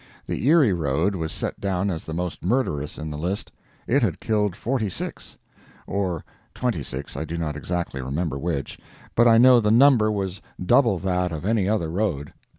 [0.25, 3.51] The Erie road was set down as the most murderous in the list.
[3.85, 8.79] It had killed forty six—or twenty six, I do not exactly remember which,
[9.13, 12.33] but I know the number was double that of any other road.